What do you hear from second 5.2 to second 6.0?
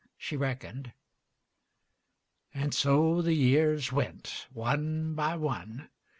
one.